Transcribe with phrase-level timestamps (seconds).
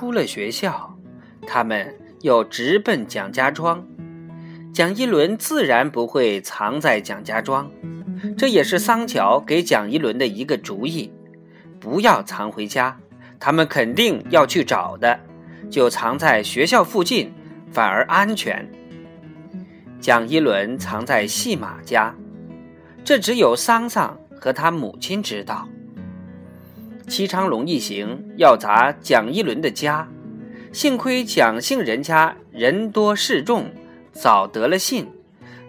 [0.00, 0.96] 出了学校，
[1.46, 3.86] 他们又直奔蒋家庄。
[4.72, 7.70] 蒋一伦自然不会藏在蒋家庄，
[8.34, 11.12] 这也是桑乔给蒋一伦的一个主意：
[11.78, 12.98] 不要藏回家，
[13.38, 15.20] 他们肯定要去找的，
[15.68, 17.30] 就藏在学校附近，
[17.70, 18.66] 反而安全。
[20.00, 22.14] 蒋一伦藏在戏马家，
[23.04, 25.68] 这只有桑桑和他母亲知道。
[27.10, 30.08] 齐昌龙一行要砸蒋一伦的家，
[30.72, 33.68] 幸亏蒋姓人家人多势众。
[34.12, 35.08] 早得了信，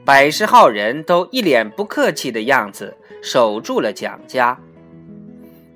[0.06, 4.60] 百十号人都一脸不客气的样子，守住了蒋家。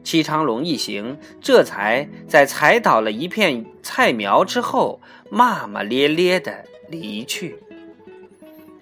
[0.04, 5.02] 戚长龙一行这才在踩倒了一片菜苗之后，
[5.32, 7.58] 骂骂咧咧的离去。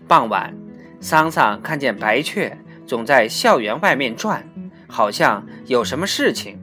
[0.05, 0.53] 傍晚，
[0.99, 4.45] 桑桑看见白雀总在校园外面转，
[4.85, 6.59] 好像有什么事情。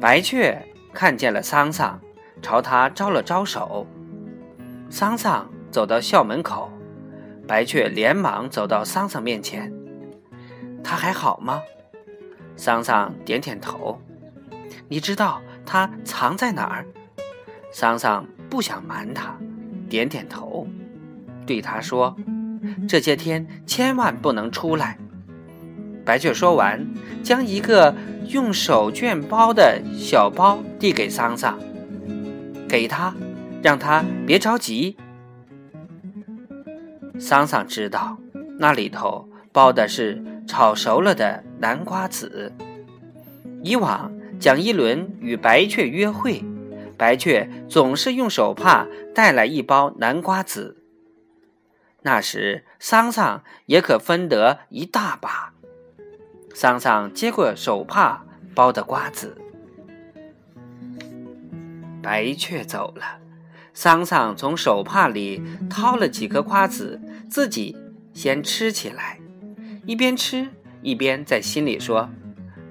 [0.00, 2.00] 白雀看见了桑桑，
[2.40, 3.86] 朝他招了招手。
[4.88, 5.48] 桑桑。
[5.70, 6.68] 走到校门口，
[7.46, 9.72] 白雀连忙走到桑桑面前。
[10.82, 11.62] 他还好吗？
[12.56, 14.02] 桑桑点点头。
[14.88, 16.84] 你知道他藏在哪儿？
[17.72, 19.32] 桑桑不想瞒他，
[19.88, 20.66] 点点头，
[21.46, 22.16] 对他说
[22.88, 24.98] ：“这些天千万不能出来。”
[26.04, 26.86] 白雀说完，
[27.22, 27.94] 将一个
[28.28, 31.58] 用手绢包的小包递给桑桑，
[32.68, 33.14] 给他，
[33.62, 34.96] 让他别着急。
[37.18, 38.16] 桑桑知道，
[38.58, 42.52] 那里头包的是炒熟了的南瓜子。
[43.62, 46.42] 以往蒋一伦与白雀约会，
[46.96, 50.78] 白雀总是用手帕带来一包南瓜子。
[52.02, 55.49] 那时桑桑也可分得一大把。
[56.54, 59.36] 桑桑接过手帕包的瓜子，
[62.02, 63.18] 白雀走了。
[63.72, 67.76] 桑桑从手帕里掏了几颗瓜子，自己
[68.12, 69.18] 先吃起来，
[69.86, 70.48] 一边吃
[70.82, 72.10] 一边在心里说：“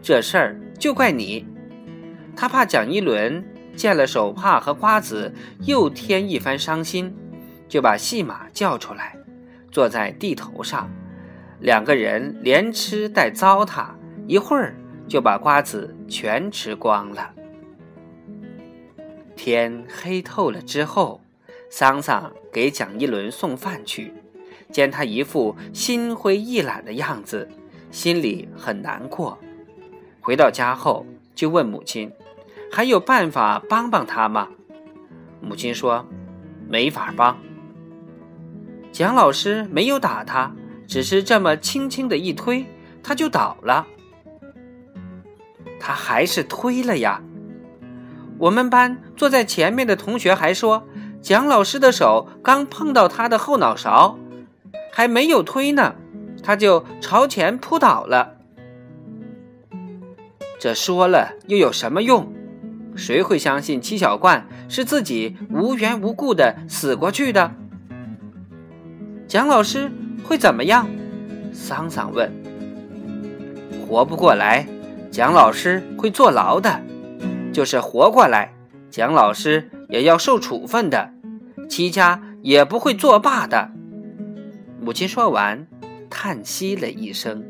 [0.04, 1.48] 这事儿就怪你。”
[2.36, 3.44] 他怕蒋一伦
[3.76, 5.34] 见了手帕和瓜子
[5.66, 7.16] 又添一番伤心，
[7.68, 9.18] 就把戏马叫出来，
[9.72, 10.90] 坐在地头上，
[11.60, 13.90] 两个人连吃带糟蹋，
[14.28, 14.76] 一会儿
[15.08, 17.34] 就把瓜子全吃光了。
[19.36, 21.22] 天黑透了之后，
[21.70, 24.14] 桑桑给蒋一伦送饭去，
[24.72, 27.50] 见他一副心灰意懒的样子，
[27.92, 29.38] 心里很难过。
[30.22, 31.06] 回到家后，
[31.36, 32.12] 就问母亲
[32.72, 34.50] ：“还有办法帮帮他吗？”
[35.42, 36.06] 母亲说
[36.70, 37.38] ：“没法帮。
[38.92, 40.54] 蒋老师没有打他，
[40.90, 42.66] 只是这么轻轻的一推，
[43.04, 43.86] 他就倒了。
[45.80, 47.22] 他还是推了呀。”
[48.40, 50.88] 我们班坐在前面的同学还说，
[51.22, 54.18] 蒋老师的手刚碰到他的后脑勺，
[54.92, 55.96] 还没有推呢，
[56.42, 58.38] 他就朝前扑倒了。
[60.58, 62.34] 这说了又有什么用？
[62.96, 67.54] 谁会相信七小冠是自己无缘无故的死过去的？
[69.28, 69.92] 蒋老师
[70.30, 70.88] 会怎么样？
[71.52, 72.32] 桑桑问。
[73.82, 74.68] 活不过来，
[75.10, 76.80] 蒋老师会坐牢的。
[77.52, 78.54] 就是活过来，
[78.92, 81.12] 蒋老师也要受处分的，
[81.68, 83.72] 戚家也不会作罢的。
[84.80, 85.66] 母亲说完，
[86.12, 87.44] 叹息了一声。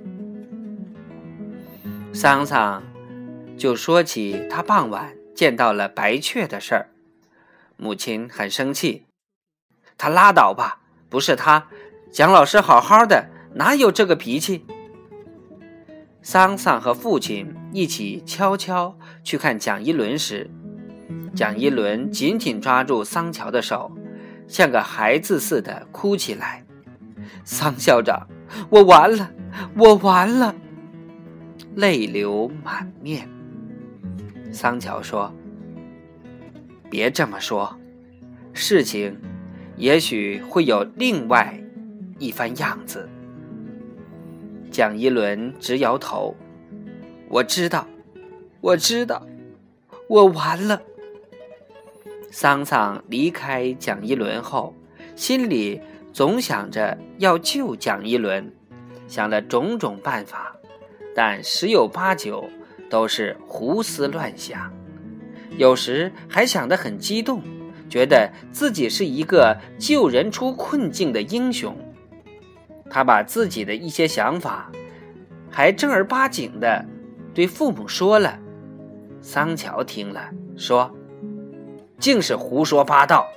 [2.14, 2.82] 桑桑
[3.58, 6.90] 就说起他傍晚见到了白雀的事儿，
[7.76, 9.06] 母亲很生气，
[9.98, 10.80] 他拉倒吧，
[11.10, 11.68] 不是他，
[12.12, 14.66] 蒋老师好好的，哪有这个脾气？
[16.24, 20.50] 桑桑和父亲一起悄悄去看蒋一伦时，
[21.36, 23.92] 蒋一伦紧紧抓住桑乔的手，
[24.48, 26.66] 像个孩子似的哭起来。
[27.46, 28.28] 桑校长，
[28.70, 29.32] 我完了，
[29.78, 30.56] 我完了，
[31.76, 33.30] 泪流满面。
[34.52, 35.32] 桑乔说
[36.90, 37.78] ：“别这么说，
[38.52, 39.16] 事情
[39.78, 41.62] 也许会有另外
[42.20, 43.10] 一番样子。”
[44.70, 46.36] 蒋一伦直摇头，
[47.28, 47.88] 我知道，
[48.62, 49.26] 我知道，
[50.08, 50.80] 我完了。
[52.32, 54.76] 桑桑离开蒋一伦后，
[55.16, 55.82] 心里
[56.14, 58.54] 总想着要救蒋一伦，
[59.08, 60.56] 想了种种办法，
[61.16, 62.48] 但十有八九
[62.88, 64.72] 都是胡思乱想，
[65.58, 67.42] 有时还想得很激动，
[67.90, 71.76] 觉得自己是一个救人出困境的英雄。
[72.90, 74.72] 他把自己的一些想法，
[75.50, 76.86] 还正儿八经的
[77.34, 78.40] 对父母说了。
[79.22, 80.96] 桑乔听了，说
[82.00, 83.28] ：“竟是胡说八道。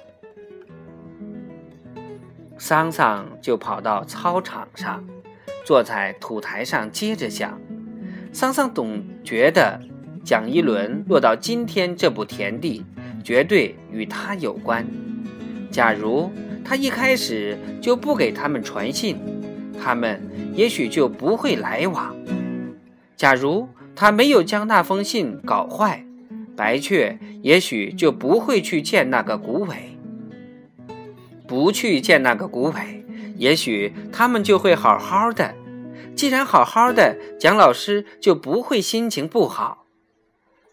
[2.56, 5.04] 桑桑就跑到操场上，
[5.64, 7.60] 坐在土台上接着想。
[8.32, 9.81] 桑桑总觉得
[10.25, 12.87] 蒋一伦落到今天这步田地，
[13.25, 14.87] 绝对与他有关。
[15.70, 16.31] 假如
[16.64, 19.19] 他一开始就不给他们传信，
[19.82, 20.23] 他们
[20.55, 22.14] 也许就不会来往。
[23.17, 26.05] 假如他没有将那封信搞坏，
[26.56, 29.99] 白雀也许就不会去见那个古伟。
[31.49, 33.05] 不去见那个古伟，
[33.37, 35.55] 也许他们就会好好的。
[36.14, 39.84] 既然好好的，蒋老师就不会心情不好。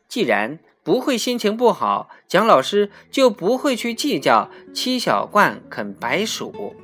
[0.08, 6.76] 既然不会心情不好，蒋老师就不会去计较七小冠啃白薯。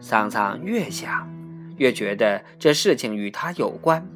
[0.00, 1.28] 桑桑越想，
[1.76, 4.06] 越觉得这事情与他有关。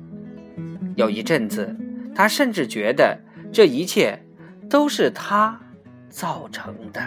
[0.96, 1.76] 有一阵子，
[2.14, 3.18] 他甚至觉得
[3.52, 4.22] 这一切
[4.68, 5.60] 都是他
[6.08, 7.02] 造成的。